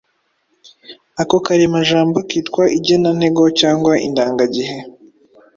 [1.21, 4.77] Ako karemajambo kitwa igenantego cyangwa indangagihe.